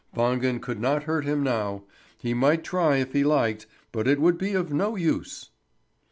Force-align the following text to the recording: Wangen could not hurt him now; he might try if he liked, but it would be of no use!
Wangen 0.15 0.59
could 0.59 0.79
not 0.79 1.03
hurt 1.03 1.25
him 1.25 1.43
now; 1.43 1.83
he 2.19 2.33
might 2.33 2.63
try 2.63 2.97
if 2.97 3.13
he 3.13 3.23
liked, 3.23 3.67
but 3.91 4.07
it 4.07 4.19
would 4.19 4.39
be 4.39 4.55
of 4.55 4.73
no 4.73 4.95
use! 4.95 5.51